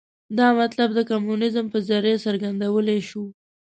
[0.37, 3.23] دا مطلب د کمونیزم په ذریعه څرګندولای شو.